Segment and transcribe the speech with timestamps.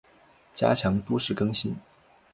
[0.55, 1.75] 加强都市更新